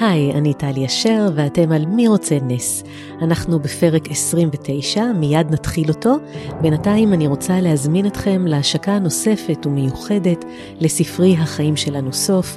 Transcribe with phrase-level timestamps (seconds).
[0.00, 2.82] היי, אני טלי אשר, ואתם על מי רוצה נס.
[3.22, 6.16] אנחנו בפרק 29, מיד נתחיל אותו.
[6.60, 10.44] בינתיים אני רוצה להזמין אתכם להשקה נוספת ומיוחדת
[10.80, 12.56] לספרי החיים שלנו סוף.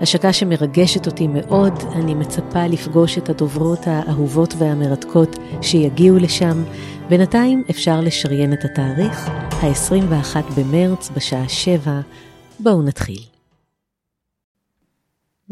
[0.00, 6.62] השקה שמרגשת אותי מאוד, אני מצפה לפגוש את הדוברות האהובות והמרתקות שיגיעו לשם.
[7.08, 12.00] בינתיים אפשר לשריין את התאריך, ה-21 במרץ בשעה 7.
[12.60, 13.31] בואו נתחיל.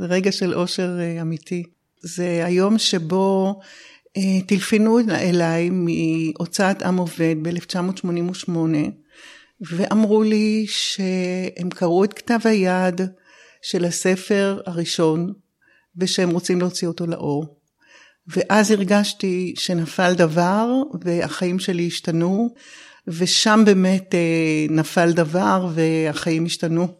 [0.01, 1.63] זה רגע של אושר אה, אמיתי.
[2.03, 3.61] זה היום שבו
[4.17, 8.51] אה, טלפנו אליי מהוצאת עם עובד ב-1988,
[9.61, 13.01] ואמרו לי שהם קראו את כתב היד
[13.63, 15.33] של הספר הראשון,
[15.97, 17.61] ושהם רוצים להוציא אותו לאור.
[18.27, 20.69] ואז הרגשתי שנפל דבר,
[21.05, 22.55] והחיים שלי השתנו,
[23.07, 27.00] ושם באמת אה, נפל דבר, והחיים השתנו.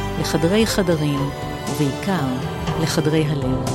[0.19, 1.19] לחדרי חדרים,
[1.69, 2.27] ובעיקר
[2.81, 3.65] לחדרי הלב.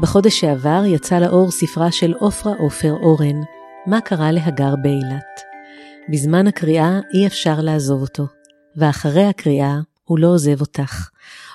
[0.00, 3.40] בחודש שעבר יצא לאור ספרה של עופרה עופר אורן,
[3.86, 5.40] מה קרה להגר באילת.
[6.08, 8.26] בזמן הקריאה אי אפשר לעזוב אותו,
[8.76, 11.08] ואחרי הקריאה הוא לא עוזב אותך.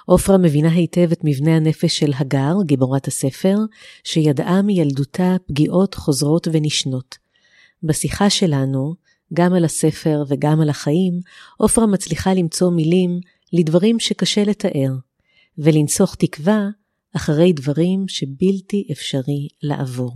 [0.06, 3.58] עופרה מבינה היטב את מבנה הנפש של הגר, גיבורת הספר,
[4.04, 7.21] שידעה מילדותה פגיעות חוזרות ונשנות.
[7.84, 8.96] בשיחה שלנו,
[9.34, 11.20] גם על הספר וגם על החיים,
[11.58, 13.20] עופרה מצליחה למצוא מילים
[13.54, 14.92] לדברים שקשה לתאר,
[15.58, 16.68] ולנסוך תקווה
[17.16, 20.14] אחרי דברים שבלתי אפשרי לעבור.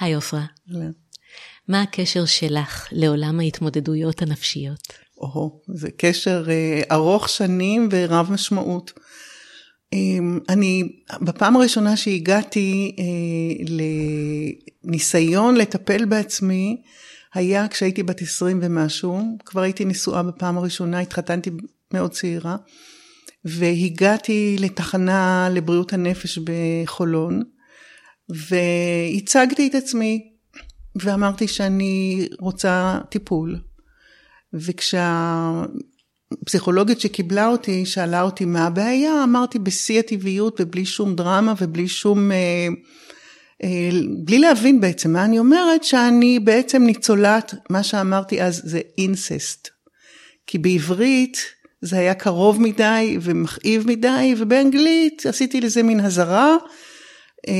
[0.00, 0.44] היי עופרה.
[1.68, 4.92] מה הקשר שלך לעולם ההתמודדויות הנפשיות?
[5.16, 8.92] או, זה קשר אה, ארוך שנים ורב משמעות.
[9.92, 10.18] אה,
[10.48, 10.82] אני,
[11.20, 13.64] בפעם הראשונה שהגעתי אה,
[14.84, 16.82] לניסיון לטפל בעצמי,
[17.34, 21.50] היה כשהייתי בת 20 ומשהו, כבר הייתי נשואה בפעם הראשונה, התחתנתי
[21.94, 22.56] מאוד צעירה,
[23.44, 27.42] והגעתי לתחנה לבריאות הנפש בחולון,
[28.28, 30.32] והצגתי את עצמי,
[31.02, 33.60] ואמרתי שאני רוצה טיפול.
[36.32, 42.32] וכשהפסיכולוגית שקיבלה אותי שאלה אותי מה הבעיה, אמרתי בשיא הטבעיות ובלי שום דרמה ובלי שום...
[42.32, 42.68] אה,
[43.64, 43.90] אה,
[44.24, 49.68] בלי להבין בעצם מה אני אומרת, שאני בעצם ניצולת, מה שאמרתי אז זה אינססט.
[50.46, 51.38] כי בעברית
[51.82, 56.56] זה היה קרוב מדי ומכאיב מדי, ובאנגלית עשיתי לזה מין הזרה,
[57.48, 57.54] אה,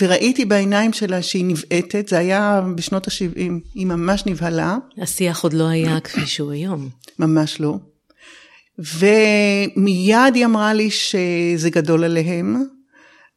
[0.00, 3.38] וראיתי בעיניים שלה שהיא נבעטת, זה היה בשנות ה-70,
[3.74, 4.76] היא ממש נבהלה.
[5.02, 6.88] השיח עוד לא היה כפי שהוא היום.
[7.18, 7.78] ממש לא.
[8.78, 12.64] ומיד היא אמרה לי שזה גדול עליהם,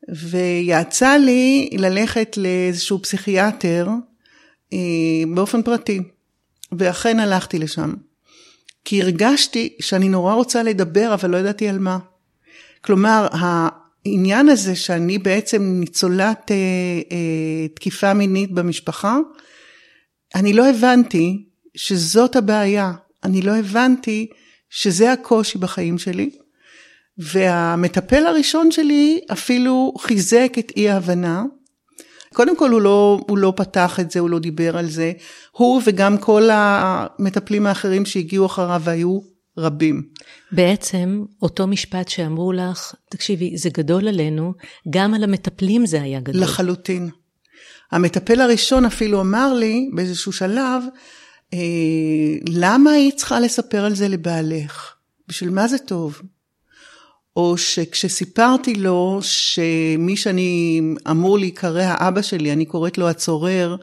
[0.09, 3.87] ויעצה לי ללכת לאיזשהו פסיכיאטר
[4.73, 4.77] אה,
[5.35, 5.99] באופן פרטי,
[6.77, 7.93] ואכן הלכתי לשם.
[8.85, 11.97] כי הרגשתי שאני נורא רוצה לדבר, אבל לא ידעתי על מה.
[12.81, 13.27] כלומר,
[14.05, 16.55] העניין הזה שאני בעצם ניצולת אה,
[17.11, 19.17] אה, תקיפה מינית במשפחה,
[20.35, 22.91] אני לא הבנתי שזאת הבעיה.
[23.23, 24.27] אני לא הבנתי
[24.69, 26.29] שזה הקושי בחיים שלי.
[27.17, 31.43] והמטפל הראשון שלי אפילו חיזק את אי ההבנה.
[32.33, 35.11] קודם כל הוא לא, הוא לא פתח את זה, הוא לא דיבר על זה.
[35.51, 40.03] הוא וגם כל המטפלים האחרים שהגיעו אחריו והיו רבים.
[40.51, 44.53] בעצם אותו משפט שאמרו לך, תקשיבי, זה גדול עלינו,
[44.89, 46.41] גם על המטפלים זה היה גדול.
[46.41, 47.09] לחלוטין.
[47.91, 50.83] המטפל הראשון אפילו אמר לי באיזשהו שלב,
[51.53, 51.59] אה,
[52.49, 54.93] למה היית צריכה לספר על זה לבעלך?
[55.27, 56.21] בשביל מה זה טוב?
[57.35, 63.75] או שכשסיפרתי לו שמי שאני אמור להיקרא האבא שלי, אני קוראת לו הצורר,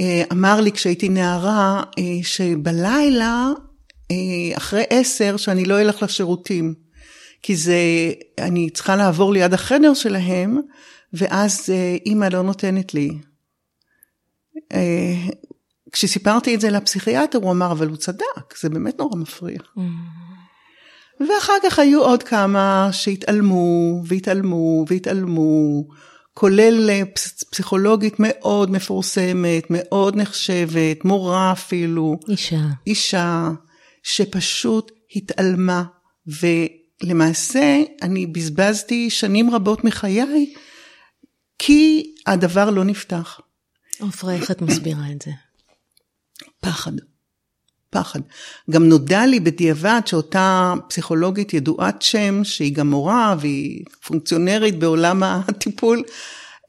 [0.00, 3.52] אה, אמר לי כשהייתי נערה אה, שבלילה
[4.56, 6.74] אחרי עשר שאני לא אלך לשירותים.
[7.42, 7.78] כי זה,
[8.38, 10.60] אני צריכה לעבור ליד החדר שלהם,
[11.12, 11.70] ואז
[12.06, 13.10] אימא לא נותנת לי.
[15.92, 19.58] כשסיפרתי את זה לפסיכיאטר, הוא אמר, אבל הוא צדק, זה באמת נורא מפריע.
[19.58, 19.80] Mm.
[21.20, 25.84] ואחר כך היו עוד כמה שהתעלמו והתעלמו והתעלמו,
[26.34, 27.02] כולל אה,
[27.50, 32.16] פסיכולוגית מאוד מפורסמת, מאוד נחשבת, מורה אפילו.
[32.28, 32.60] אישה.
[32.86, 33.50] אישה,
[34.04, 35.84] שפשוט התעלמה,
[36.26, 40.54] ולמעשה אני בזבזתי שנים רבות מחיי,
[41.58, 43.40] כי הדבר לא נפתח.
[44.00, 45.30] עופרה, איך את מסבירה את זה?
[46.60, 46.92] פחד.
[47.90, 48.20] פחד.
[48.70, 56.02] גם נודע לי בדיעבד שאותה פסיכולוגית ידועת שם, שהיא גם מורה והיא פונקציונרית בעולם הטיפול,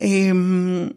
[0.02, 0.90] אמ,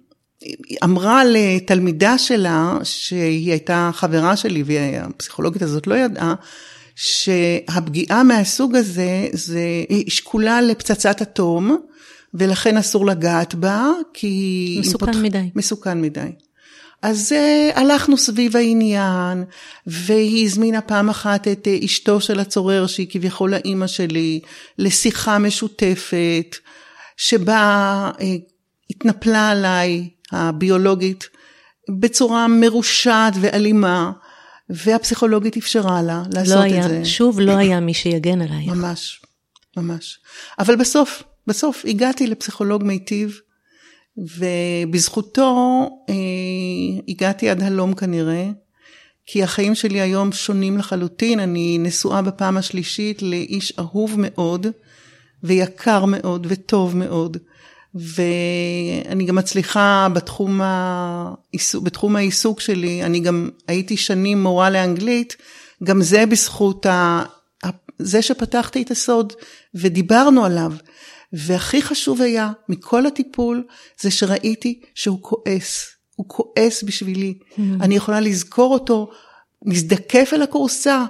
[0.84, 6.34] אמרה לתלמידה שלה, שהיא הייתה חברה שלי והפסיכולוגית הזאת לא ידעה,
[6.94, 11.78] שהפגיעה מהסוג הזה, זה, היא שקולה לפצצת אטום,
[12.34, 14.76] ולכן אסור לגעת בה, כי...
[14.80, 15.50] מסוכן פותח, מדי.
[15.54, 16.30] מסוכן מדי.
[17.02, 19.44] אז uh, הלכנו סביב העניין,
[19.86, 24.40] והיא הזמינה פעם אחת את uh, אשתו של הצורר, שהיא כביכול האימא שלי,
[24.78, 26.56] לשיחה משותפת,
[27.16, 28.22] שבה uh,
[28.90, 31.28] התנפלה עליי, הביולוגית,
[32.00, 34.12] בצורה מרושעת ואלימה,
[34.70, 37.04] והפסיכולוגית אפשרה לה לעשות לא היה, את זה.
[37.04, 38.68] שוב, לא היה מי שיגן עלייך.
[38.72, 39.20] ממש,
[39.76, 40.18] ממש.
[40.58, 43.40] אבל בסוף, בסוף הגעתי לפסיכולוג מיטיב,
[44.18, 45.54] ובזכותו
[46.08, 46.14] אה,
[47.08, 48.48] הגעתי עד הלום כנראה,
[49.26, 54.66] כי החיים שלי היום שונים לחלוטין, אני נשואה בפעם השלישית לאיש אהוב מאוד,
[55.42, 57.36] ויקר מאוד, וטוב מאוד.
[57.98, 65.36] ואני גם מצליחה בתחום, העיסוק, בתחום העיסוק שלי, אני גם הייתי שנים מורה לאנגלית,
[65.84, 67.22] גם זה בזכות ה,
[67.98, 69.32] זה שפתחתי את הסוד
[69.74, 70.72] ודיברנו עליו.
[71.32, 73.64] והכי חשוב היה מכל הטיפול,
[74.00, 77.38] זה שראיתי שהוא כועס, הוא כועס בשבילי.
[77.40, 77.60] Mm.
[77.80, 79.10] אני יכולה לזכור אותו,
[79.64, 81.04] מזדקף אל הכורסה,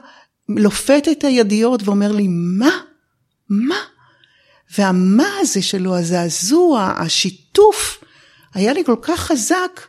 [0.48, 2.70] לופת את הידיות ואומר לי, מה?
[3.48, 3.76] מה?
[4.78, 8.04] והמה הזה שלו, הזעזוע, השיתוף,
[8.54, 9.80] היה לי כל כך חזק,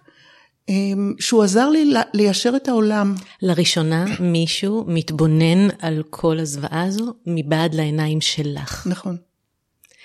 [0.70, 3.16] אמ, שהוא עזר לי ליישר את העולם.
[3.42, 8.88] לראשונה מישהו מתבונן על כל הזוועה הזו מבעד לעיניים שלך.
[8.88, 9.18] נכון.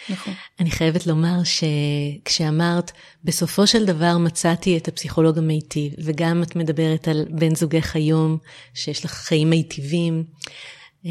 [0.08, 0.34] נכון.
[0.60, 2.92] אני חייבת לומר שכשאמרת,
[3.24, 8.38] בסופו של דבר מצאתי את הפסיכולוג המיטיב, וגם את מדברת על בן זוגך היום,
[8.74, 10.24] שיש לך חיים מיטיבים.
[11.06, 11.10] אה,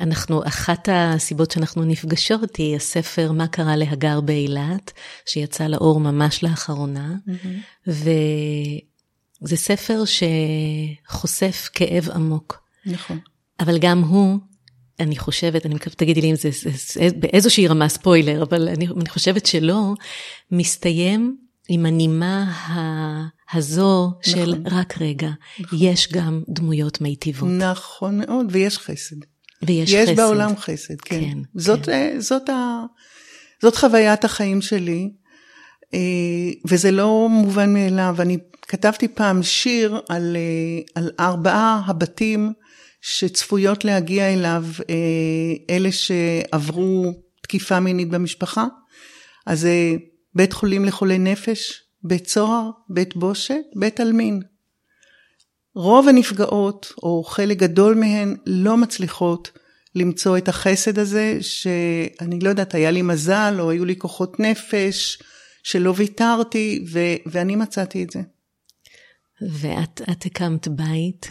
[0.00, 4.92] אנחנו, אחת הסיבות שאנחנו נפגשות היא הספר מה קרה להגר באילת,
[5.26, 7.88] שיצא לאור ממש לאחרונה, mm-hmm.
[7.88, 12.60] וזה ספר שחושף כאב עמוק.
[12.86, 13.18] נכון.
[13.60, 14.38] אבל גם הוא,
[15.00, 18.86] אני חושבת, אני מקווה, תגידי לי אם זה, זה, זה באיזושהי רמה ספוילר, אבל אני,
[18.86, 19.94] אני חושבת שלא,
[20.50, 21.36] מסתיים
[21.68, 22.52] עם הנימה
[23.52, 24.32] הזו נכון.
[24.32, 25.30] של רק רגע,
[25.60, 25.78] נכון.
[25.82, 27.48] יש גם דמויות מיטיבות.
[27.48, 29.16] נכון מאוד, ויש חסד.
[29.62, 30.12] ויש יש חסד.
[30.12, 31.20] יש בעולם חסד, כן.
[31.20, 31.92] כן זאת, כן.
[31.92, 32.82] אה, זאת, ה,
[33.62, 35.10] זאת חוויית החיים שלי,
[35.94, 35.98] אה,
[36.68, 38.16] וזה לא מובן מאליו.
[38.18, 42.52] אני כתבתי פעם שיר על, אה, על ארבעה הבתים
[43.00, 44.64] שצפויות להגיע אליו,
[45.70, 47.12] אלה שעברו
[47.42, 48.66] תקיפה מינית במשפחה.
[49.46, 49.68] אז
[50.34, 54.40] בית חולים לחולי נפש, בית צוהר, בית בושת, בית עלמין.
[55.74, 59.50] רוב הנפגעות, או חלק גדול מהן, לא מצליחות
[59.94, 65.18] למצוא את החסד הזה, שאני לא יודעת, היה לי מזל, או היו לי כוחות נפש,
[65.62, 68.20] שלא ויתרתי, ו- ואני מצאתי את זה.
[69.50, 71.28] ואת את הקמת בית,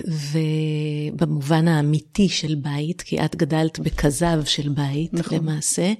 [1.13, 5.37] ובמובן האמיתי של בית, כי את גדלת בכזב של בית, נכון.
[5.37, 5.93] למעשה.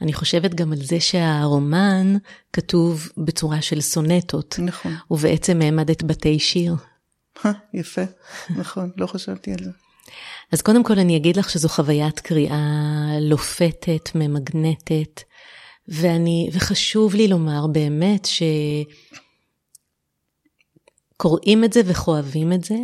[0.00, 2.16] אני חושבת גם על זה שהרומן
[2.52, 4.58] כתוב בצורה של סונטות.
[4.58, 4.94] נכון.
[5.10, 6.74] ובעצם העמדת בתי שיר.
[7.74, 8.02] יפה,
[8.50, 9.70] נכון, לא חשבתי על זה.
[10.52, 15.22] אז קודם כל אני אגיד לך שזו חוויית קריאה לופתת, ממגנטת,
[15.88, 18.28] ואני, וחשוב לי לומר באמת
[21.16, 22.76] שקוראים את זה וכואבים את זה,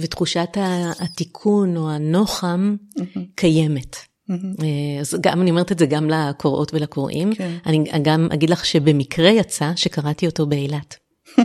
[0.00, 0.56] ותחושת
[1.00, 3.20] התיקון או הנוחם mm-hmm.
[3.34, 3.96] קיימת.
[3.96, 4.64] Mm-hmm.
[5.00, 7.34] אז גם אני אומרת את זה גם לקוראות ולקוראים.
[7.34, 7.56] כן.
[7.66, 10.96] אני גם אגיד לך שבמקרה יצא שקראתי אותו באילת.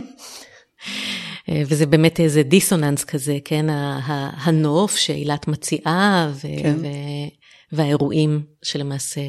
[1.48, 3.66] אה, וזה באמת איזה דיסוננס כזה, כן,
[4.36, 6.76] הנוף שאילת מציעה, ו- כן.
[6.78, 6.86] ו-
[7.72, 9.20] והאירועים שלמעשה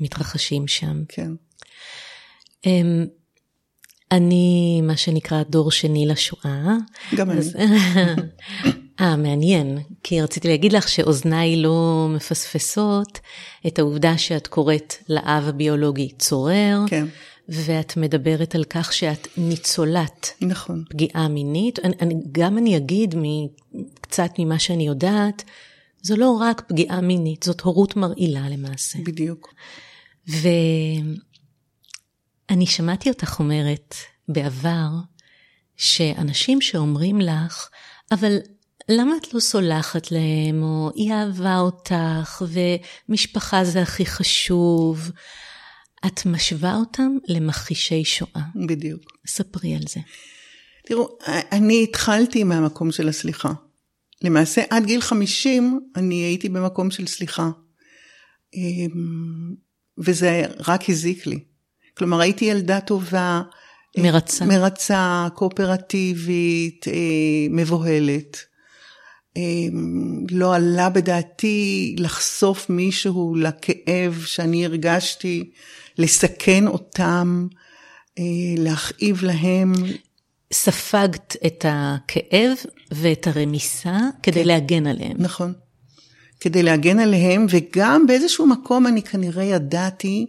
[0.00, 1.02] מתרחשים שם.
[1.08, 1.30] כן.
[2.66, 3.06] אמ,
[4.12, 6.76] אני, מה שנקרא, דור שני לשואה.
[7.16, 7.40] גם אני.
[9.00, 13.18] אה, מעניין, כי רציתי להגיד לך שאוזניי לא מפספסות
[13.66, 16.78] את העובדה שאת קוראת לאב הביולוגי צורר.
[16.86, 17.06] כן.
[17.48, 20.84] ואת מדברת על כך שאת ניצולת נכון.
[20.90, 21.78] פגיעה מינית.
[21.78, 23.14] אני, אני, גם אני אגיד
[24.00, 25.44] קצת ממה שאני יודעת,
[26.02, 28.98] זו לא רק פגיעה מינית, זאת הורות מרעילה למעשה.
[29.04, 29.54] בדיוק.
[30.28, 31.06] ואני
[32.66, 33.94] שמעתי אותך אומרת
[34.28, 34.88] בעבר,
[35.76, 37.68] שאנשים שאומרים לך,
[38.12, 38.36] אבל
[38.88, 42.42] למה את לא סולחת להם, או היא אהבה אותך,
[43.08, 45.10] ומשפחה זה הכי חשוב,
[46.06, 48.42] את משווה אותם למכחישי שואה.
[48.66, 49.02] בדיוק.
[49.26, 50.00] ספרי על זה.
[50.86, 51.08] תראו,
[51.52, 53.52] אני התחלתי מהמקום של הסליחה.
[54.22, 57.50] למעשה, עד גיל 50 אני הייתי במקום של סליחה.
[58.54, 59.54] אמ,
[59.98, 61.38] וזה רק הזיק לי.
[61.96, 63.42] כלומר, הייתי ילדה טובה.
[63.98, 64.44] מרצה.
[64.44, 68.36] מרצה, קואופרטיבית, אה, מבוהלת.
[69.36, 75.50] אמ, לא עלה בדעתי לחשוף מישהו לכאב שאני הרגשתי,
[75.98, 77.46] לסכן אותם,
[78.18, 78.24] אה,
[78.58, 79.72] להכאיב להם.
[80.52, 82.58] ספגת את הכאב
[82.92, 84.46] ואת הרמיסה כדי כן.
[84.46, 85.16] להגן עליהם.
[85.18, 85.52] נכון.
[86.40, 90.26] כדי להגן עליהם, וגם באיזשהו מקום אני כנראה ידעתי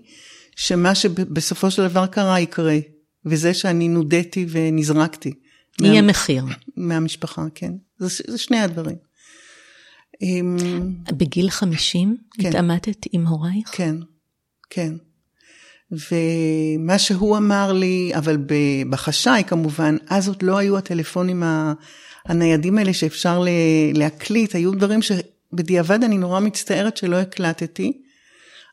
[0.55, 2.77] שמה שבסופו של דבר קרה יקרה,
[3.25, 5.34] וזה שאני נודיתי ונזרקתי.
[5.82, 6.08] יהיה מה...
[6.08, 6.46] מחיר.
[6.77, 7.74] מהמשפחה, כן.
[7.98, 8.96] זה, זה שני הדברים.
[11.17, 12.48] בגיל 50 כן.
[12.48, 13.70] התעמתת עם הורייך?
[13.72, 13.96] כן,
[14.70, 14.93] כן.
[16.12, 18.38] ומה שהוא אמר לי, אבל
[18.89, 21.43] בחשאי כמובן, אז עוד לא היו הטלפונים
[22.25, 23.43] הניידים האלה שאפשר
[23.93, 28.03] להקליט, היו דברים שבדיעבד אני נורא מצטערת שלא הקלטתי.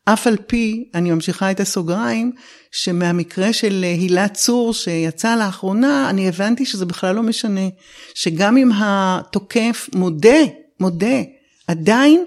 [0.04, 2.32] אף על פי, אני ממשיכה את הסוגריים,
[2.72, 7.68] שמהמקרה של הילה צור שיצא לאחרונה, אני הבנתי שזה בכלל לא משנה.
[8.14, 10.38] שגם אם התוקף מודה,
[10.80, 11.22] מודה,
[11.66, 12.24] עדיין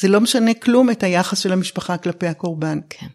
[0.00, 2.78] זה לא משנה כלום את היחס של המשפחה כלפי הקורבן.
[2.90, 3.06] כן.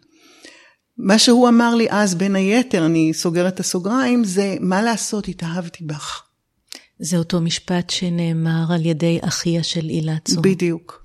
[1.03, 5.83] מה שהוא אמר לי אז, בין היתר, אני סוגרת את הסוגריים, זה מה לעשות, התאהבתי
[5.83, 6.23] בך.
[6.99, 10.41] זה אותו משפט שנאמר על ידי אחיה של הילה צור.
[10.41, 11.03] בדיוק.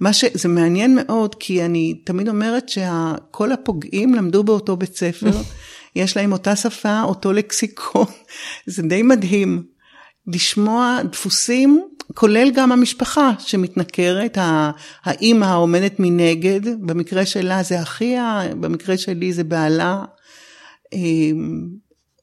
[0.00, 0.24] מה ש...
[0.34, 5.30] זה מעניין מאוד, כי אני תמיד אומרת שכל הפוגעים למדו באותו בית ספר,
[5.96, 8.06] יש להם אותה שפה, אותו לקסיקון,
[8.66, 9.62] זה די מדהים.
[10.26, 14.38] לשמוע דפוסים, כולל גם המשפחה שמתנכרת,
[15.04, 20.04] האימא העומדת מנגד, במקרה שלה זה אחיה, במקרה שלי זה בעלה.
[20.92, 21.68] אמ,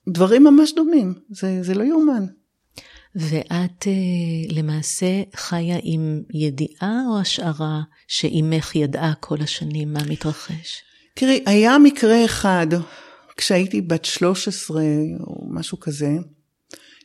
[0.09, 2.25] דברים ממש דומים, זה, זה לא יאומן.
[3.15, 10.81] ואת אה, למעשה חיה עם ידיעה או השערה שאימך ידעה כל השנים מה מתרחש?
[11.15, 12.67] תראי, היה מקרה אחד,
[13.37, 14.83] כשהייתי בת 13
[15.19, 16.09] או משהו כזה,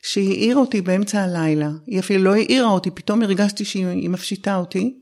[0.03, 1.71] שהיא העירה אותי באמצע הלילה.
[1.87, 4.95] היא אפילו לא העירה אותי, פתאום הרגשתי שהיא מפשיטה אותי.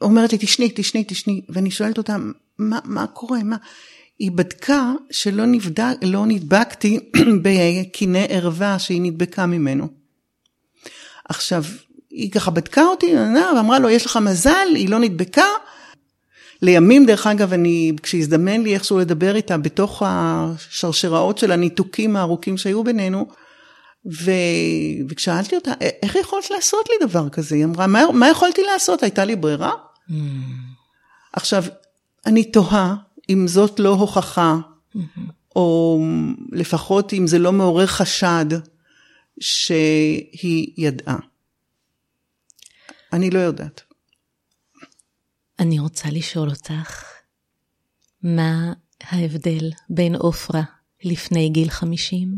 [0.00, 1.40] ואומרת לי, תשני, תשני, תשני.
[1.48, 2.16] ואני שואלת אותה,
[2.58, 3.42] מה, מה קורה?
[3.42, 3.56] מה?
[4.18, 6.98] היא בדקה שלא נבדק, לא נדבקתי
[7.42, 9.88] בקיני ערווה שהיא נדבקה ממנו.
[11.28, 11.64] עכשיו,
[12.10, 13.14] היא ככה בדקה אותי,
[13.56, 15.46] ואמרה לו, יש לך מזל, היא לא נדבקה.
[16.62, 22.84] לימים, דרך אגב, אני, כשהזדמן לי איכשהו לדבר איתה בתוך השרשראות של הניתוקים הארוכים שהיו
[22.84, 23.26] בינינו,
[24.12, 24.30] ו...
[25.08, 27.54] וכשאלתי אותה, איך יכולת לעשות לי דבר כזה?
[27.54, 29.02] היא אמרה, מה, מה יכולתי לעשות?
[29.02, 29.72] הייתה לי ברירה?
[30.08, 30.12] Mm.
[31.32, 31.64] עכשיו,
[32.26, 32.94] אני תוהה
[33.30, 34.56] אם זאת לא הוכחה,
[34.96, 35.00] mm-hmm.
[35.56, 35.98] או
[36.52, 38.46] לפחות אם זה לא מעורר חשד
[39.40, 41.16] שהיא ידעה.
[43.12, 43.91] אני לא יודעת.
[45.58, 47.04] אני רוצה לשאול אותך,
[48.22, 50.62] מה ההבדל בין עופרה
[51.04, 52.34] לפני גיל 50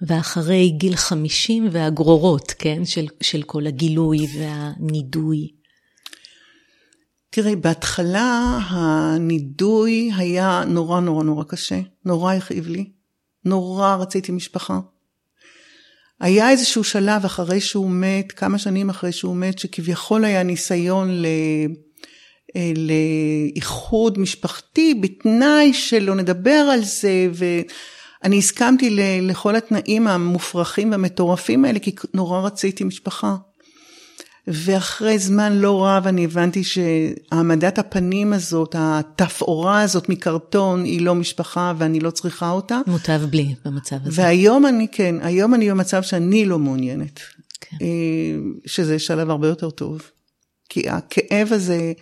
[0.00, 5.48] ואחרי גיל 50 והגרורות, כן, של, של כל הגילוי והנידוי?
[7.30, 12.90] תראי, בהתחלה הנידוי היה נורא נורא נורא קשה, נורא הכאיב לי,
[13.44, 14.80] נורא רציתי משפחה.
[16.20, 21.26] היה איזשהו שלב אחרי שהוא מת, כמה שנים אחרי שהוא מת, שכביכול היה ניסיון ל...
[22.56, 31.78] אה, לאיחוד משפחתי בתנאי שלא נדבר על זה ואני הסכמתי לכל התנאים המופרכים והמטורפים האלה
[31.78, 33.36] כי נורא רציתי משפחה.
[34.50, 41.72] ואחרי זמן לא רב אני הבנתי שהעמדת הפנים הזאת, התפאורה הזאת מקרטון היא לא משפחה
[41.78, 42.80] ואני לא צריכה אותה.
[42.86, 44.22] מוטב בלי במצב הזה.
[44.22, 47.20] והיום אני כן, היום אני במצב שאני לא מעוניינת.
[47.60, 47.76] כן.
[47.80, 48.36] אה,
[48.66, 50.02] שזה שלב הרבה יותר טוב.
[50.68, 51.92] כי הכאב הזה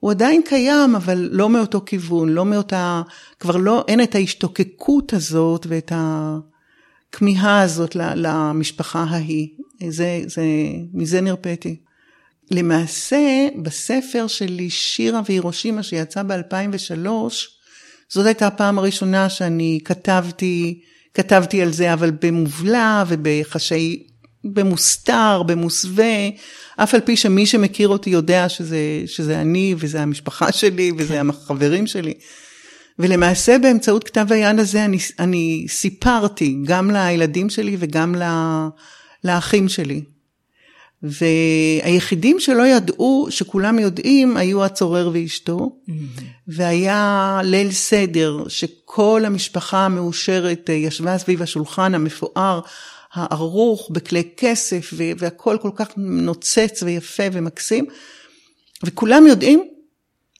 [0.00, 3.02] הוא עדיין קיים, אבל לא מאותו כיוון, לא מאותה,
[3.40, 9.48] כבר לא, אין את ההשתוקקות הזאת ואת הכמיהה הזאת למשפחה ההיא.
[9.88, 10.42] זה, זה,
[10.94, 11.76] מזה נרפאתי.
[12.50, 17.08] למעשה, בספר שלי, שירה והירושימה, שיצא ב-2003,
[18.08, 20.80] זאת הייתה הפעם הראשונה שאני כתבתי,
[21.14, 24.07] כתבתי על זה, אבל במובלע ובחשאי
[24.44, 26.28] במוסתר, במוסווה,
[26.76, 31.30] אף על פי שמי שמכיר אותי יודע שזה, שזה אני, וזה המשפחה שלי, וזה כן.
[31.30, 32.14] החברים שלי.
[32.98, 38.14] ולמעשה באמצעות כתב היד הזה אני, אני סיפרתי גם לילדים שלי וגם
[39.24, 40.02] לאחים שלי.
[41.02, 45.92] והיחידים שלא ידעו, שכולם יודעים, היו הצורר ואשתו, mm-hmm.
[46.48, 52.60] והיה ליל סדר, שכל המשפחה המאושרת ישבה סביב השולחן המפואר,
[53.12, 57.86] הערוך בכלי כסף, והכל כל כך נוצץ ויפה ומקסים,
[58.84, 59.64] וכולם יודעים,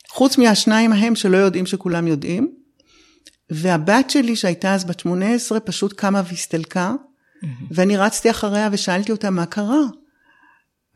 [0.09, 2.53] חוץ מהשניים ההם שלא יודעים שכולם יודעים,
[3.51, 7.47] והבת שלי שהייתה אז בת 18 פשוט קמה והסתלקה, mm-hmm.
[7.71, 9.83] ואני רצתי אחריה ושאלתי אותה מה קרה.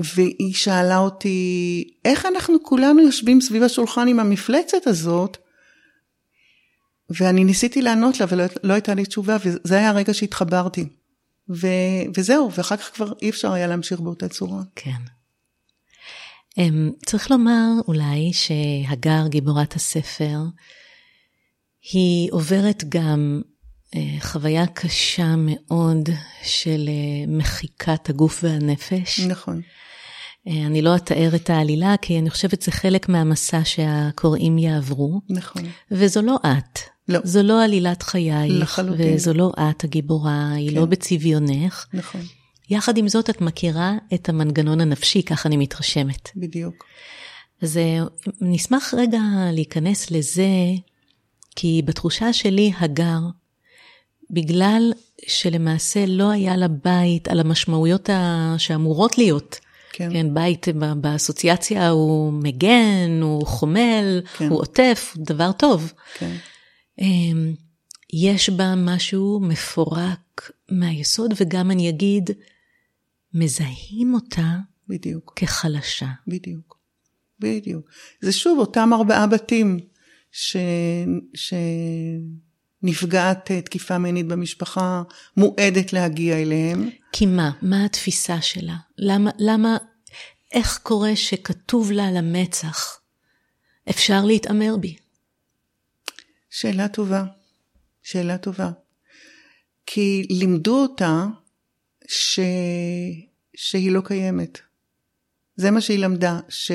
[0.00, 5.36] והיא שאלה אותי, איך אנחנו כולנו יושבים סביב השולחן עם המפלצת הזאת?
[7.10, 10.88] ואני ניסיתי לענות לה ולא לא הייתה לי תשובה, וזה היה הרגע שהתחברתי.
[11.50, 11.66] ו,
[12.16, 14.62] וזהו, ואחר כך כבר אי אפשר היה להמשיך באותה צורה.
[14.76, 15.00] כן.
[16.50, 20.38] Um, צריך לומר אולי שהגר, גיבורת הספר,
[21.92, 23.42] היא עוברת גם
[23.86, 26.08] uh, חוויה קשה מאוד
[26.42, 29.20] של uh, מחיקת הגוף והנפש.
[29.20, 29.60] נכון.
[30.48, 35.20] אה, אני לא אתאר את העלילה, כי אני חושבת שזה חלק מהמסע שהקוראים יעברו.
[35.30, 35.62] נכון.
[35.90, 36.91] וזו לא את.
[37.08, 37.18] לא.
[37.24, 38.52] זו לא עלילת חייך.
[38.62, 39.14] לחלוטין.
[39.14, 40.80] וזו לא את הגיבורה, היא לא כן.
[40.80, 41.86] לא בצביונך.
[41.94, 42.20] נכון.
[42.70, 46.30] יחד עם זאת, את מכירה את המנגנון הנפשי, כך אני מתרשמת.
[46.36, 46.84] בדיוק.
[47.62, 47.98] אז אה,
[48.40, 49.20] נשמח רגע
[49.52, 50.48] להיכנס לזה,
[51.56, 53.20] כי בתחושה שלי, הגר,
[54.30, 54.92] בגלל
[55.26, 58.10] שלמעשה לא היה לה בית על המשמעויות
[58.58, 59.60] שאמורות להיות
[59.92, 60.12] כן.
[60.12, 60.66] כן, בית
[60.96, 64.48] באסוציאציה הוא מגן, הוא חומל, כן.
[64.48, 65.92] הוא עוטף, דבר טוב.
[66.14, 66.34] כן.
[66.98, 67.54] אמ,
[68.12, 72.30] יש בה משהו מפורק מהיסוד, וגם אני אגיד,
[73.34, 74.56] מזהים אותה
[74.88, 75.32] בדיוק.
[75.36, 76.06] כחלשה.
[76.26, 76.78] בדיוק,
[77.38, 77.90] בדיוק.
[78.20, 79.80] זה שוב אותם ארבעה בתים
[80.32, 80.56] ש...
[82.82, 85.02] שנפגעת תקיפה מינית במשפחה
[85.36, 86.90] מועדת להגיע אליהם.
[87.12, 87.50] כי מה?
[87.62, 88.76] מה התפיסה שלה?
[88.98, 89.76] למה, למה,
[90.52, 93.00] איך קורה שכתוב לה למצח,
[93.90, 94.96] אפשר להתעמר בי?
[96.54, 97.24] שאלה טובה,
[98.02, 98.70] שאלה טובה.
[99.86, 101.26] כי לימדו אותה
[102.08, 102.40] ש...
[103.56, 104.58] שהיא לא קיימת.
[105.56, 106.72] זה מה שהיא למדה, ש...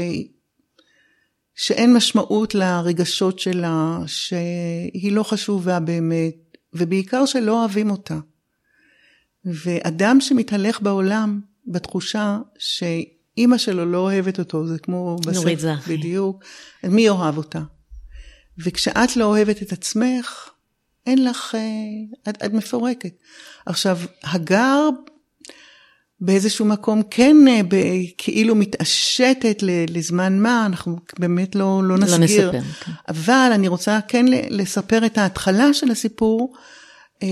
[1.55, 8.19] שאין משמעות לרגשות שלה, שהיא לא חשובה באמת, ובעיקר שלא אוהבים אותה.
[9.45, 15.97] ואדם שמתהלך בעולם בתחושה שאימא שלו לא אוהבת אותו, זה כמו נורית זרחי.
[15.97, 16.43] בדיוק,
[16.83, 17.61] מי יאהב אותה?
[18.59, 20.49] וכשאת לא אוהבת את עצמך,
[21.05, 23.13] אין לך, אה, את, את מפורקת.
[23.65, 24.89] עכשיו, הגר
[26.19, 27.75] באיזשהו מקום כן אה, ב,
[28.17, 32.17] כאילו מתעשתת לזמן מה, אנחנו באמת לא, לא נסגיר.
[32.17, 32.51] לא נספר.
[32.51, 32.91] כן.
[33.07, 36.55] אבל אני רוצה כן לספר את ההתחלה של הסיפור.
[37.23, 37.27] אה,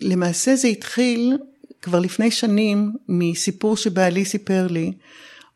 [0.00, 1.38] למעשה זה התחיל
[1.82, 4.92] כבר לפני שנים מסיפור שבעלי סיפר לי.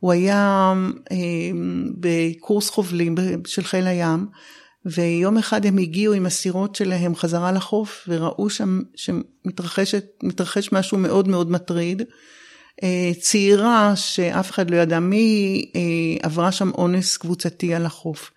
[0.01, 0.73] הוא היה
[2.01, 3.15] בקורס חובלים
[3.47, 4.27] של חיל הים,
[4.87, 11.51] ויום אחד הם הגיעו עם הסירות שלהם חזרה לחוף, וראו שם שמתרחש משהו מאוד מאוד
[11.51, 12.03] מטריד.
[12.83, 15.65] אה, צעירה שאף אחד לא ידע מי,
[16.23, 18.31] עברה שם אונס קבוצתי על החוף.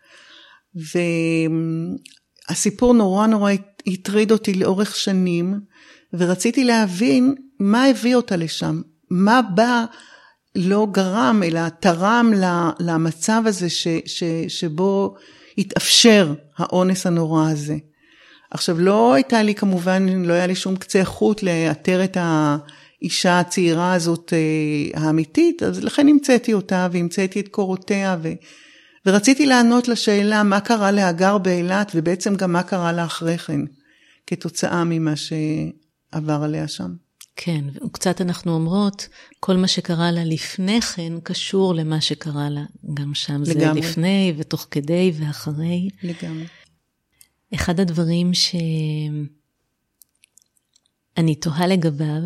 [2.49, 3.51] והסיפור נורא נורא
[3.87, 5.59] הטריד אותי לאורך שנים,
[6.13, 9.85] ורציתי להבין מה הביא אותה לשם, מה בא
[10.55, 12.33] לא גרם, אלא תרם
[12.79, 15.15] למצב הזה ש, ש, שבו
[15.57, 17.75] התאפשר האונס הנורא הזה.
[18.51, 23.93] עכשיו, לא הייתה לי כמובן, לא היה לי שום קצה חוט לאתר את האישה הצעירה
[23.93, 28.29] הזאת אה, האמיתית, אז לכן המצאתי אותה והמצאתי את קורותיה, ו,
[29.05, 33.61] ורציתי לענות לשאלה מה קרה להגר באילת, ובעצם גם מה קרה לה אחרי כן,
[34.27, 37.04] כתוצאה ממה שעבר עליה שם.
[37.35, 39.07] כן, וקצת אנחנו אומרות,
[39.39, 43.41] כל מה שקרה לה לפני כן קשור למה שקרה לה גם שם.
[43.41, 43.53] לגמרי.
[43.53, 45.89] זה לפני ותוך כדי ואחרי.
[46.03, 46.45] לגמרי.
[47.53, 49.25] אחד הדברים שאני
[51.35, 52.21] תוהה לגביו,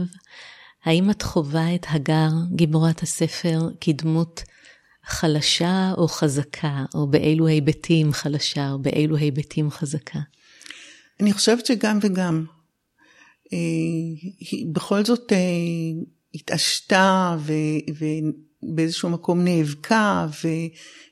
[0.84, 4.44] האם את חווה את הגר, גיבורת הספר, כדמות
[5.06, 10.20] חלשה או חזקה, או באילו היבטים חלשה, או באילו היבטים חזקה?
[11.20, 12.46] אני חושבת שגם וגם.
[13.52, 15.38] היא בכל זאת אה,
[16.34, 17.38] התעשתה
[18.64, 20.48] ובאיזשהו מקום נאבקה ו,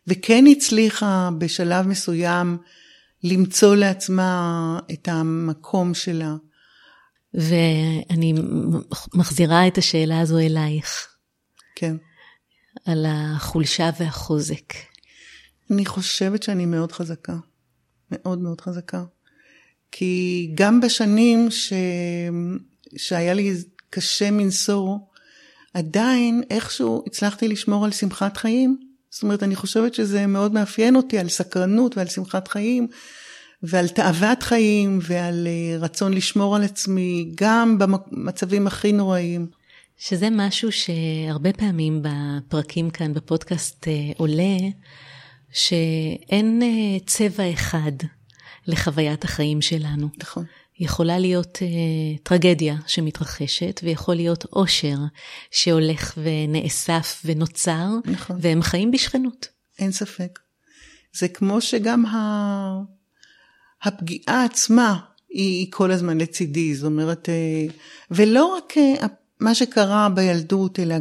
[0.08, 2.58] וכן הצליחה בשלב מסוים
[3.24, 6.36] למצוא לעצמה את המקום שלה.
[7.34, 8.34] ואני
[9.14, 11.08] מחזירה את השאלה הזו אלייך.
[11.76, 11.96] כן.
[12.86, 14.74] על החולשה והחוזק.
[15.72, 17.36] אני חושבת שאני מאוד חזקה.
[18.12, 19.04] מאוד מאוד חזקה.
[19.92, 21.74] כי גם בשנים ש...
[22.98, 23.54] שהיה לי
[23.90, 24.98] קשה מנשוא,
[25.74, 28.78] עדיין איכשהו הצלחתי לשמור על שמחת חיים.
[29.10, 32.88] זאת אומרת, אני חושבת שזה מאוד מאפיין אותי על סקרנות ועל שמחת חיים
[33.64, 39.48] ועל תאוות חיים ועל אה, רצון לשמור על עצמי, גם במצבים הכי נוראיים.
[39.98, 44.58] שזה משהו שהרבה פעמים בפרקים כאן בפודקאסט אה, עולה,
[45.52, 47.92] שאין אה, צבע אחד
[48.68, 50.10] לחוויית החיים שלנו.
[50.18, 50.46] נכון.
[50.80, 54.98] יכולה להיות uh, טרגדיה שמתרחשת, ויכול להיות אושר
[55.52, 58.38] שהולך ונאסף ונוצר, נכון.
[58.42, 59.48] והם חיים בשכנות.
[59.80, 60.40] אין ספק.
[61.14, 62.98] זה כמו שגם ה...
[63.84, 65.00] הפגיעה עצמה
[65.30, 67.66] היא כל הזמן לצידי, זאת אומרת, אה,
[68.12, 69.08] ולא רק אה,
[69.40, 70.96] מה שקרה בילדות, אלא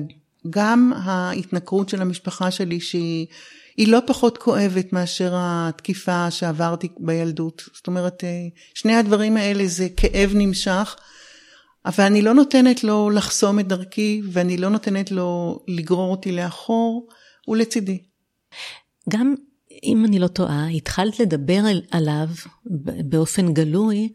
[0.50, 3.26] גם ההתנכרות של המשפחה שלי, שהיא
[3.79, 7.62] לא פחות כואבת מאשר התקיפה שעברתי בילדות.
[7.75, 10.97] זאת אומרת, אה, שני הדברים האלה זה כאב נמשך,
[11.87, 17.09] אבל אני לא נותנת לו לחסום את דרכי, ואני לא נותנת לו לגרור אותי לאחור,
[17.47, 17.99] הוא לצידי.
[19.09, 19.35] גם
[19.85, 22.29] אם אני לא טועה, התחלת לדבר עליו
[23.05, 24.09] באופן גלוי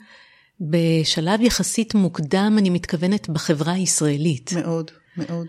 [0.61, 4.53] בשלב יחסית מוקדם, אני מתכוונת, בחברה הישראלית.
[4.53, 5.47] מאוד, מאוד.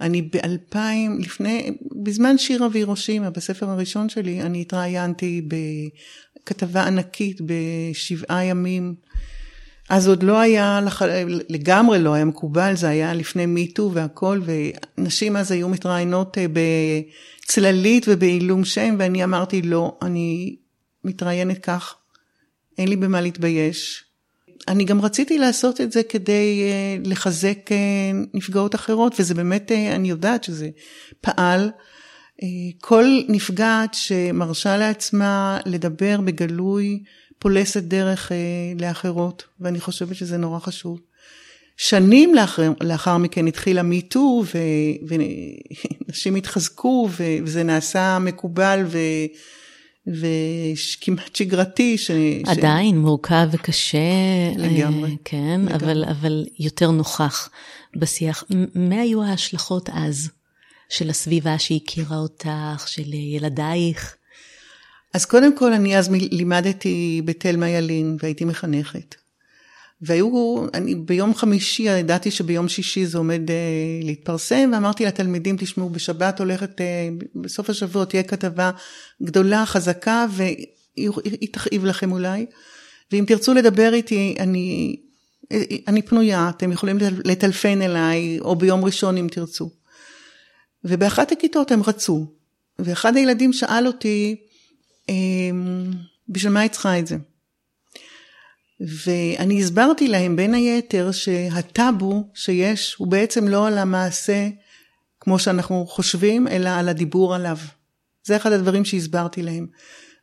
[0.00, 5.42] אני באלפיים, לפני, בזמן שירה והירושימה, בספר הראשון שלי, אני התראיינתי
[6.42, 8.94] בכתבה ענקית בשבעה ימים.
[9.88, 10.80] אז עוד לא היה,
[11.48, 16.46] לגמרי לא היה מקובל, זה היה לפני מיטו והכל, ונשים אז היו מתראיינות אה,
[17.44, 20.56] בצללית ובעילום שם, ואני אמרתי, לא, אני
[21.04, 21.94] מתראיינת כך,
[22.78, 24.11] אין לי במה להתבייש.
[24.68, 27.76] אני גם רציתי לעשות את זה כדי אה, לחזק אה,
[28.34, 30.68] נפגעות אחרות, וזה באמת, אני יודעת שזה
[31.20, 31.70] פעל.
[32.80, 37.02] כל נפגעת שמרשה לעצמה לדבר בגלוי,
[37.38, 38.36] פולסת דרך אה,
[38.80, 41.00] לאחרות, ואני חושבת שזה נורא חשוב.
[41.76, 44.44] שנים לאחר, לאחר מכן התחילה מיטו,
[46.08, 48.98] ונשים התחזקו, וזה נעשה מקובל ו,
[50.06, 51.98] וכמעט שגרתי.
[51.98, 52.10] ש,
[52.46, 52.98] עדיין ש...
[52.98, 53.98] מורכב וקשה.
[54.56, 55.10] לגמרי.
[55.10, 55.74] אה, כן, לגמרי.
[55.74, 57.48] אבל, אבל יותר נוכח
[57.96, 58.44] בשיח.
[58.74, 60.30] מה היו ההשלכות אז
[60.88, 64.16] של הסביבה שהכירה אותך, של ילדייך?
[65.14, 69.21] אז קודם כל, אני אז לימדתי בתלמה ילין והייתי מחנכת.
[70.02, 76.40] והיו, אני ביום חמישי, ידעתי שביום שישי זה עומד uh, להתפרסם, ואמרתי לתלמידים, תשמעו, בשבת
[76.40, 78.70] הולכת, uh, בסוף השבוע תהיה כתבה
[79.22, 82.46] גדולה, חזקה, והיא תכאיב לכם אולי.
[83.12, 84.96] ואם תרצו לדבר איתי, אני,
[85.88, 89.70] אני פנויה, אתם יכולים לטלפן אליי, או ביום ראשון אם תרצו.
[90.84, 92.26] ובאחת הכיתות הם רצו,
[92.78, 94.36] ואחד הילדים שאל אותי,
[95.08, 95.90] אמ,
[96.28, 97.16] בשביל מה היא צריכה את זה?
[98.86, 104.48] ואני הסברתי להם בין היתר שהטאבו שיש הוא בעצם לא על המעשה
[105.20, 107.56] כמו שאנחנו חושבים, אלא על הדיבור עליו.
[108.24, 109.66] זה אחד הדברים שהסברתי להם.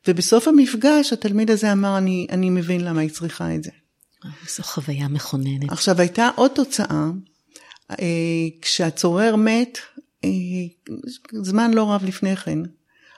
[0.07, 3.71] ובסוף המפגש התלמיד הזה אמר, אני, אני מבין למה היא צריכה את זה.
[4.55, 5.71] זו חוויה מכוננת.
[5.71, 7.05] עכשיו הייתה עוד תוצאה,
[7.91, 7.95] אה,
[8.61, 9.77] כשהצורר מת,
[10.23, 10.29] אה,
[11.43, 12.59] זמן לא רב לפני כן,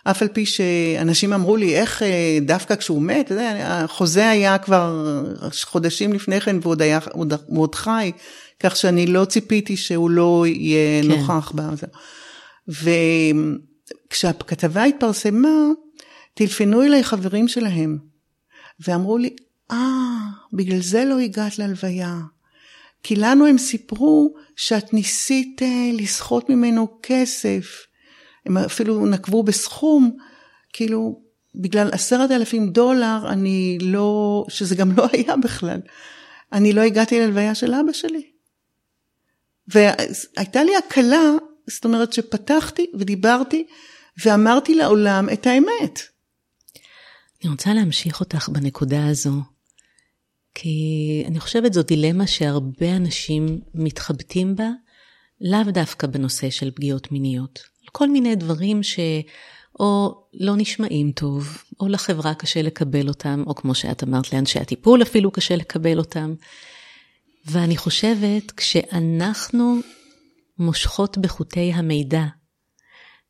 [0.03, 3.31] אף על פי שאנשים אמרו לי, איך אה, דווקא כשהוא מת,
[3.63, 5.23] החוזה היה כבר
[5.63, 8.11] חודשים לפני כן והוא עוד, היה, הוא עוד חי,
[8.59, 11.07] כך שאני לא ציפיתי שהוא לא יהיה כן.
[11.07, 11.87] נוכח בזה.
[14.07, 15.67] וכשהכתבה התפרסמה,
[16.33, 17.97] טלפנו אליי חברים שלהם,
[18.79, 19.35] ואמרו לי,
[19.71, 22.19] אה, ah, בגלל זה לא הגעת להלוויה.
[23.03, 27.90] כי לנו הם סיפרו שאת ניסית אה, לסחוט ממנו כסף.
[28.45, 30.17] הם אפילו נקבו בסכום,
[30.73, 31.21] כאילו,
[31.55, 35.79] בגלל עשרת אלפים דולר, אני לא, שזה גם לא היה בכלל,
[36.53, 38.31] אני לא הגעתי ללוויה של אבא שלי.
[39.67, 41.31] והייתה לי הקלה,
[41.67, 43.67] זאת אומרת שפתחתי ודיברתי
[44.25, 45.99] ואמרתי לעולם את האמת.
[47.43, 49.31] אני רוצה להמשיך אותך בנקודה הזו,
[50.55, 54.69] כי אני חושבת זו דילמה שהרבה אנשים מתחבטים בה,
[55.41, 57.70] לאו דווקא בנושא של פגיעות מיניות.
[57.91, 64.03] כל מיני דברים שאו לא נשמעים טוב, או לחברה קשה לקבל אותם, או כמו שאת
[64.03, 66.33] אמרת, לאנשי הטיפול אפילו קשה לקבל אותם.
[67.45, 69.79] ואני חושבת, כשאנחנו
[70.57, 72.23] מושכות בחוטי המידע,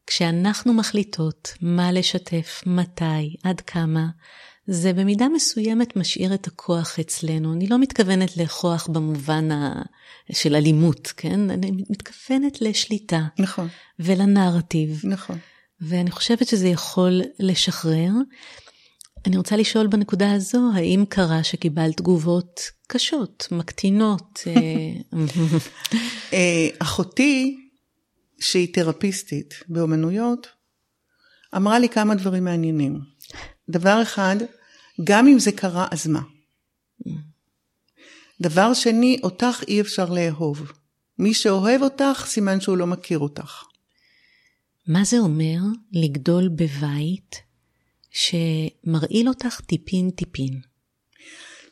[0.08, 4.08] כשאנחנו מחליטות מה לשתף, מתי, עד כמה,
[4.74, 7.54] זה במידה מסוימת משאיר את הכוח אצלנו.
[7.54, 9.82] אני לא מתכוונת לכוח במובן ה...
[10.32, 11.50] של אלימות, כן?
[11.50, 13.22] אני מתכוונת לשליטה.
[13.40, 13.68] נכון.
[14.00, 15.02] ולנרטיב.
[15.04, 15.38] נכון.
[15.82, 18.10] ואני חושבת שזה יכול לשחרר.
[19.26, 24.40] אני רוצה לשאול בנקודה הזו, האם קרה שקיבלת תגובות קשות, מקטינות?
[24.48, 24.54] אה,
[26.34, 27.58] אה, אחותי,
[28.40, 30.48] שהיא תרפיסטית באומנויות,
[31.56, 33.00] אמרה לי כמה דברים מעניינים.
[33.70, 34.36] דבר אחד,
[35.04, 36.22] גם אם זה קרה, אז מה?
[38.42, 40.72] דבר שני, אותך אי אפשר לאהוב.
[41.20, 43.64] מי שאוהב אותך, סימן שהוא לא מכיר אותך.
[44.88, 45.60] מה זה אומר
[45.92, 47.36] לגדול בבית
[48.10, 50.62] שמרעיל אותך טיפין-טיפין?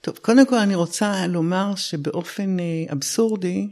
[0.02, 3.68] טוב, קודם כל אני רוצה לומר שבאופן אה, אבסורדי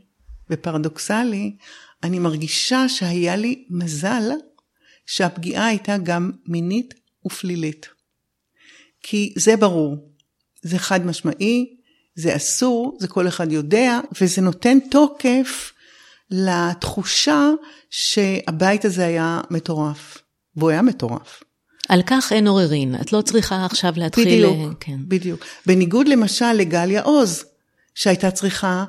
[0.49, 1.55] ופרדוקסלי,
[2.03, 4.23] אני מרגישה שהיה לי מזל
[5.05, 6.93] שהפגיעה הייתה גם מינית
[7.25, 7.96] ופלילית.
[9.09, 9.95] כי זה ברור,
[10.61, 11.75] זה חד משמעי,
[12.15, 15.73] זה אסור, זה כל אחד יודע, וזה נותן תוקף
[16.31, 17.49] לתחושה
[17.89, 20.17] שהבית הזה היה מטורף,
[20.55, 21.43] והוא היה מטורף.
[21.89, 24.45] על כך אין עוררין, את לא צריכה עכשיו להתחיל...
[24.45, 24.97] בדיוק, כן.
[25.07, 25.45] בדיוק.
[25.65, 27.45] בניגוד למשל לגליה עוז,
[27.95, 28.85] שהייתה צריכה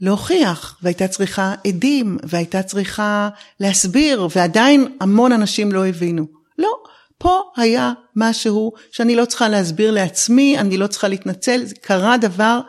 [0.00, 3.28] להוכיח, והייתה צריכה עדים, והייתה צריכה
[3.60, 6.26] להסביר, ועדיין המון אנשים לא הבינו.
[6.58, 6.82] לא,
[7.20, 12.60] פה היה משהו שאני לא צריכה להסביר לעצמי, אני לא צריכה להתנצל, קרה דבר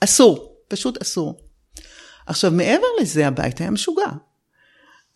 [0.00, 1.40] אסור, פשוט אסור.
[2.26, 4.06] עכשיו, מעבר לזה, הבית היה משוגע.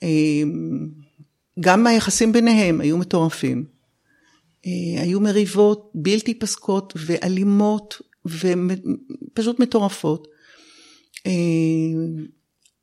[0.02, 0.88] אמ,
[1.60, 3.64] גם היחסים ביניהם היו מטורפים.
[4.66, 10.28] אה, היו מריבות בלתי פסקות ואלימות ופשוט מטורפות.
[11.26, 11.32] אה,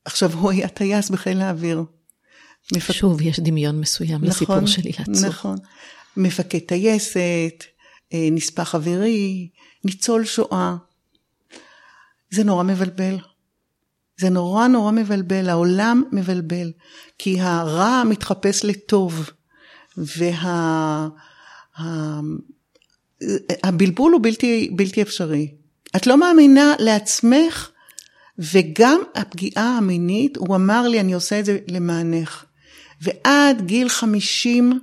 [0.05, 1.83] עכשיו, הוא היה טייס בחיל האוויר.
[2.75, 2.93] מפק...
[2.93, 5.29] שוב, יש דמיון מסוים נכון, לסיפור שלי לעצור.
[5.29, 5.57] נכון.
[6.17, 7.63] מפקד טייסת,
[8.13, 9.49] אה, נספח אווירי,
[9.83, 10.75] ניצול שואה.
[12.31, 13.17] זה נורא מבלבל.
[14.17, 16.71] זה נורא נורא מבלבל, העולם מבלבל,
[17.17, 19.29] כי הרע מתחפש לטוב,
[19.97, 21.07] וה...
[23.63, 25.53] הבלבול הוא בלתי, בלתי אפשרי.
[25.95, 27.69] את לא מאמינה לעצמך,
[28.37, 32.45] וגם הפגיעה המינית, הוא אמר לי, אני עושה את זה למענך.
[33.03, 34.79] ועד גיל 50,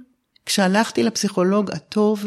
[0.47, 2.27] כשהלכתי לפסיכולוג הטוב,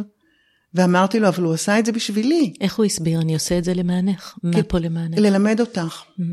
[0.74, 2.54] ואמרתי לו, אבל הוא עשה את זה בשבילי.
[2.62, 3.22] איך הוא הסביר?
[3.22, 4.38] אני עושה את זה למענך.
[4.44, 5.20] מה פה למענך?
[5.20, 6.04] ללמד אותך.
[6.04, 6.24] Mm-hmm.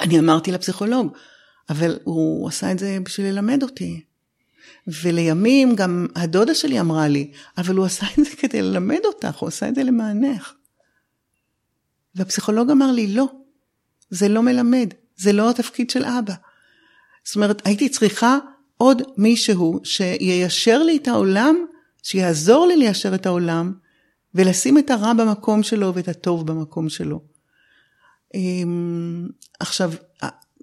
[0.00, 1.12] אני אמרתי לפסיכולוג,
[1.70, 4.02] אבל הוא עשה את זה בשביל ללמד אותי.
[4.86, 9.48] ולימים גם הדודה שלי אמרה לי, אבל הוא עשה את זה כדי ללמד אותך, הוא
[9.48, 10.52] עשה את זה למענך.
[12.14, 13.26] והפסיכולוג אמר לי, לא,
[14.10, 16.34] זה לא מלמד, זה לא התפקיד של אבא.
[17.24, 18.38] זאת אומרת, הייתי צריכה
[18.76, 21.56] עוד מישהו שיישר לי את העולם,
[22.02, 23.72] שיעזור לי ליישר את העולם,
[24.34, 27.20] ולשים את הרע במקום שלו ואת הטוב במקום שלו.
[28.34, 29.28] אמ,
[29.60, 29.92] עכשיו,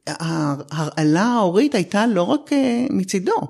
[0.08, 3.41] ההרעלה ההורית הייתה לא רק אה, מצידו,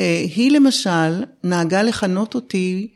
[0.00, 2.94] אה, היא למשל נהגה לכנות אותי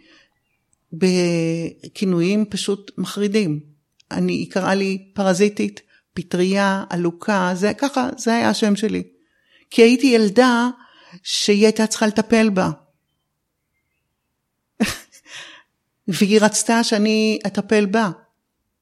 [0.92, 3.61] בכינויים פשוט מחרידים.
[4.11, 5.81] אני, היא קראה לי פרזיטית,
[6.14, 9.15] פטריה, עלוקה, זה ככה, זה היה השם שלי.
[9.70, 10.68] כי הייתי ילדה
[11.22, 12.70] שהיא הייתה צריכה לטפל בה.
[16.09, 18.11] והיא רצתה שאני אטפל בה,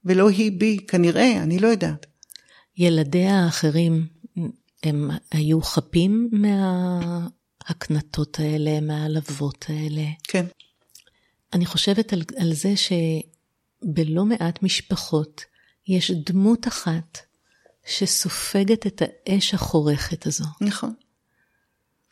[0.04, 2.06] ולא היא בי, כנראה, אני לא יודעת.
[2.76, 4.06] ילדיה האחרים,
[4.82, 10.04] הם היו חפים מההקנטות האלה, מהעלבות האלה?
[10.22, 10.46] כן.
[11.52, 15.44] אני חושבת על, על זה שבלא מעט משפחות
[15.88, 17.18] יש דמות אחת
[17.86, 20.44] שסופגת את האש החורכת הזו.
[20.60, 20.92] נכון.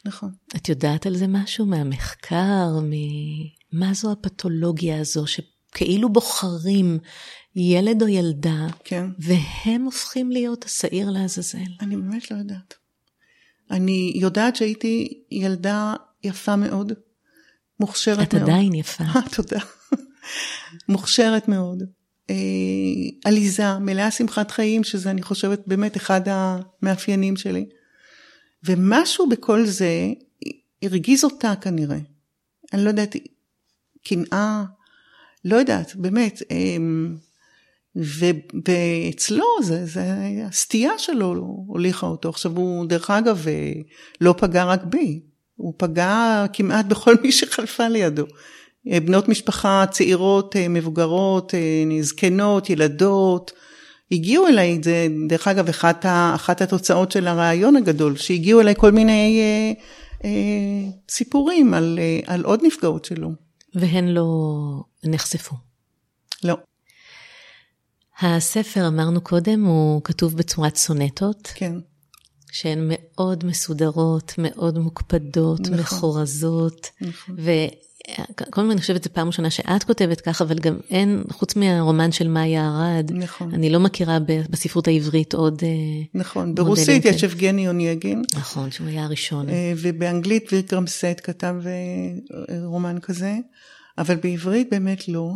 [0.04, 0.30] נכון.
[0.56, 6.98] את יודעת על זה משהו מהמחקר, ממה זו הפתולוגיה הזו, שכאילו בוחרים
[7.56, 9.06] ילד או ילדה, כן.
[9.18, 11.58] והם הופכים להיות השעיר לעזאזל.
[11.80, 12.74] אני באמת לא יודעת.
[13.70, 16.92] אני יודעת שהייתי ילדה יפה מאוד,
[17.80, 18.42] מוכשרת את מאוד.
[18.42, 19.04] את עדיין יפה.
[19.36, 19.60] תודה.
[20.88, 21.82] מוכשרת מאוד.
[22.30, 22.34] אה,
[23.24, 27.66] עליזה, מלאה שמחת חיים, שזה אני חושבת באמת אחד המאפיינים שלי.
[28.64, 29.90] ומשהו בכל זה
[30.82, 31.98] הרגיז אותה כנראה.
[32.72, 33.16] אני לא יודעת,
[34.04, 34.64] קנאה,
[35.44, 36.42] לא יודעת, באמת.
[36.50, 36.76] אה,
[37.96, 40.02] ואצלו זה, זה
[40.48, 41.34] הסטייה שלו
[41.66, 42.28] הוליכה אותו.
[42.28, 43.44] עכשיו הוא, דרך אגב,
[44.20, 45.20] לא פגע רק בי,
[45.56, 48.26] הוא פגע כמעט בכל מי שחלפה לידו.
[48.86, 51.54] בנות משפחה צעירות, מבוגרות,
[52.00, 53.52] זקנות, ילדות,
[54.12, 59.40] הגיעו אליי, זה דרך אגב אחת, אחת התוצאות של הרעיון הגדול, שהגיעו אליי כל מיני
[59.40, 59.72] אה,
[60.24, 63.30] אה, סיפורים על, אה, על עוד נפגעות שלו.
[63.74, 64.26] והן לא
[65.04, 65.56] נחשפו.
[66.44, 66.56] לא.
[68.20, 71.52] הספר, אמרנו קודם, הוא כתוב בצורת סונטות.
[71.54, 71.74] כן.
[72.52, 75.78] שהן מאוד מסודרות, מאוד מוקפדות, נכון.
[75.78, 76.90] מחורזות.
[77.00, 77.36] נכון.
[78.10, 82.12] וכל הזמן אני חושבת, זו פעם ראשונה שאת כותבת כך, אבל גם אין, חוץ מהרומן
[82.12, 83.54] של מאיה ארד, נכון.
[83.54, 84.18] אני לא מכירה
[84.50, 85.62] בספרות העברית עוד...
[85.64, 85.68] אה,
[86.14, 88.22] נכון, ברוסית יש אבגני אונייגין.
[88.34, 89.48] נכון, שהוא היה הראשון.
[89.48, 93.34] אה, ובאנגלית ויקרם סט כתב אה, רומן כזה,
[93.98, 95.32] אבל בעברית באמת לא.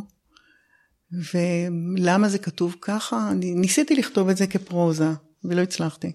[1.34, 3.28] ולמה זה כתוב ככה?
[3.30, 5.08] אני ניסיתי לכתוב את זה כפרוזה,
[5.44, 6.12] ולא הצלחתי.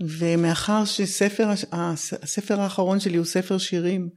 [0.00, 1.50] ומאחר שספר,
[2.22, 4.08] הספר האחרון שלי הוא ספר שירים,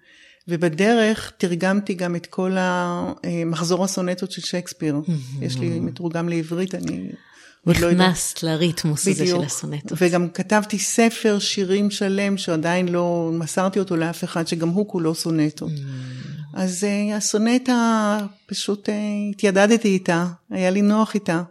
[0.47, 4.95] ובדרך תרגמתי גם את כל המחזור הסונטות של שייקספיר.
[5.41, 7.09] יש לי מתורגם לעברית, אני
[7.65, 8.07] עוד לא יודעת.
[8.07, 9.97] נכנסת לריתמוס הזה של הסונטות.
[10.01, 15.71] וגם כתבתי ספר שירים שלם שעדיין לא מסרתי אותו לאף אחד, שגם הוא כולו סונטות.
[16.53, 18.91] אז uh, הסונטה, פשוט uh,
[19.31, 21.43] התיידדתי איתה, היה לי נוח איתה.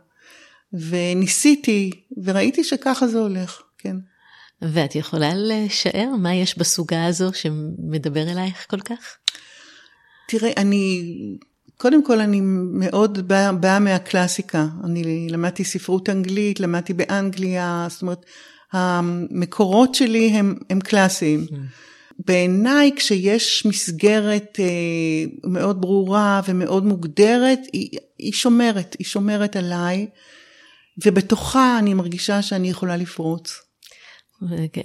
[0.73, 1.91] וניסיתי,
[2.25, 3.97] וראיתי שככה זה הולך, כן.
[4.63, 9.17] ואת יכולה לשער מה יש בסוגה הזו שמדבר אלייך כל כך?
[10.29, 11.03] תראה, אני,
[11.77, 12.41] קודם כל אני
[12.73, 14.67] מאוד באה בא מהקלאסיקה.
[14.85, 18.27] אני למדתי ספרות אנגלית, למדתי באנגליה, זאת אומרת,
[18.73, 21.47] המקורות שלי הם, הם קלאסיים.
[21.51, 21.55] Mm.
[22.27, 30.07] בעיניי כשיש מסגרת אה, מאוד ברורה ומאוד מוגדרת, היא, היא שומרת, היא שומרת עליי,
[31.05, 33.72] ובתוכה אני מרגישה שאני יכולה לפרוץ.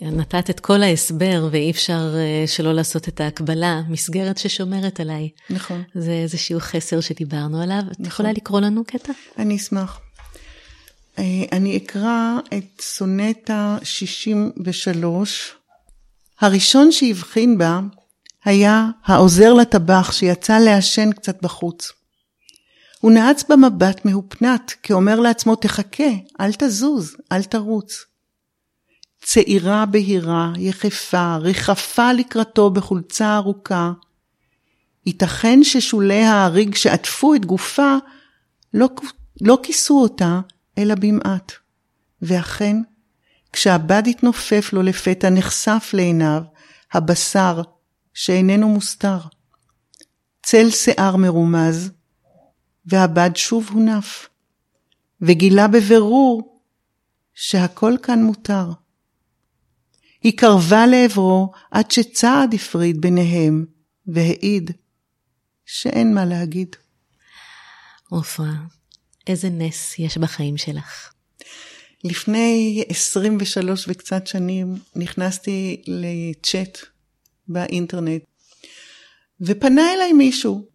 [0.01, 5.29] נתת את כל ההסבר ואי אפשר אה, שלא לעשות את ההקבלה, מסגרת ששומרת עליי.
[5.49, 5.83] נכון.
[5.95, 7.81] זה איזשהו חסר שדיברנו עליו.
[7.81, 8.01] נכון.
[8.01, 9.13] את יכולה לקרוא לנו קטע?
[9.37, 9.99] אני אשמח.
[11.19, 15.53] אה, אני אקרא את סונטה 63.
[16.41, 17.79] הראשון שהבחין בה
[18.45, 21.91] היה העוזר לטבח שיצא לעשן קצת בחוץ.
[23.01, 26.09] הוא נעץ במבט מהופנת, כאומר לעצמו תחכה,
[26.41, 28.05] אל תזוז, אל תרוץ.
[29.21, 33.91] צעירה בהירה, יחפה, ריחפה לקראתו בחולצה ארוכה.
[35.06, 37.95] ייתכן ששולי ההריג שעטפו את גופה
[38.73, 38.88] לא,
[39.41, 40.39] לא כיסו אותה,
[40.77, 41.51] אלא במעט.
[42.21, 42.75] ואכן,
[43.53, 46.41] כשהבד התנופף לו לפתע נחשף לעיניו
[46.93, 47.62] הבשר
[48.13, 49.19] שאיננו מוסתר.
[50.43, 51.91] צל שיער מרומז,
[52.86, 54.30] והבד שוב הונף,
[55.21, 56.62] וגילה בבירור
[57.34, 58.71] שהכל כאן מותר.
[60.27, 63.65] היא קרבה לעברו עד שצעד הפריד ביניהם,
[64.07, 64.71] והעיד
[65.65, 66.75] שאין מה להגיד.
[68.09, 68.53] עופרה,
[69.27, 71.13] איזה נס יש בחיים שלך.
[72.03, 76.77] לפני 23 וקצת שנים נכנסתי לצ'אט
[77.47, 78.23] באינטרנט,
[79.41, 80.67] ופנה אליי מישהו.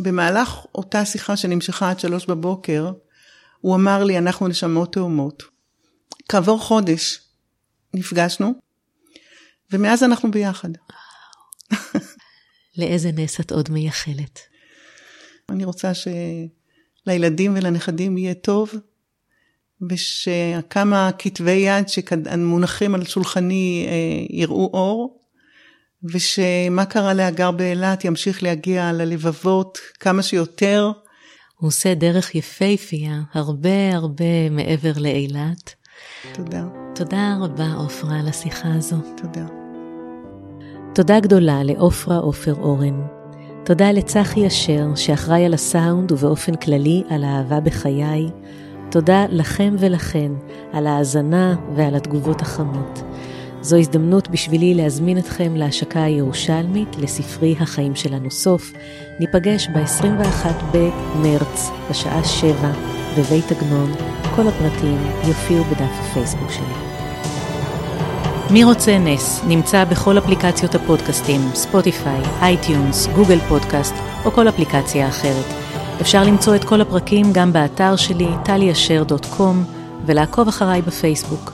[0.00, 2.92] במהלך אותה שיחה שנמשכה עד שלוש בבוקר,
[3.60, 5.42] הוא אמר לי, אנחנו נשמות תאומות.
[6.28, 7.20] כעבור חודש
[7.94, 8.65] נפגשנו,
[9.72, 10.68] ומאז אנחנו ביחד.
[12.78, 14.40] לאיזה נס את עוד מייחלת?
[15.48, 18.70] אני רוצה שלילדים ולנכדים יהיה טוב,
[19.90, 25.22] ושכמה כתבי יד שמונחים על שולחני אה, יראו אור,
[26.12, 30.90] ושמה קרה להגר באילת ימשיך להגיע ללבבות כמה שיותר.
[31.56, 35.74] הוא עושה דרך יפייפייה, הרבה הרבה מעבר לאילת.
[36.32, 36.64] תודה.
[36.94, 38.96] תודה רבה, עופרה, על השיחה הזו.
[39.16, 39.46] תודה.
[40.94, 43.02] תודה גדולה לעופרה עופר אורן.
[43.64, 48.28] תודה לצחי אשר, שאחראי על הסאונד ובאופן כללי על האהבה בחיי.
[48.90, 50.32] תודה לכם ולכן
[50.72, 53.02] על ההאזנה ועל התגובות החמות.
[53.60, 58.72] זו הזדמנות בשבילי להזמין אתכם להשקה הירושלמית לספרי החיים שלנו סוף.
[59.20, 62.72] ניפגש ב-21 במרץ, בשעה 7,
[63.18, 64.15] בבית עגנון.
[64.36, 66.86] כל הפרטים יופיעו בדף הפייסבוק שלי.
[68.50, 75.44] מי רוצה נס נמצא בכל אפליקציות הפודקאסטים, Spotify, iTunes, Google Podcast או כל אפליקציה אחרת.
[76.00, 79.64] אפשר למצוא את כל הפרקים גם באתר שלי, taliasher.com,
[80.06, 81.52] ולעקוב אחריי בפייסבוק.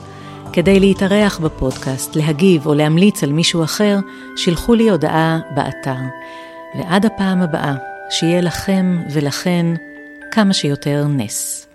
[0.53, 3.99] כדי להתארח בפודקאסט, להגיב או להמליץ על מישהו אחר,
[4.35, 6.01] שילחו לי הודעה באתר.
[6.75, 7.75] ועד הפעם הבאה,
[8.09, 9.65] שיהיה לכם ולכן
[10.31, 11.67] כמה שיותר נס.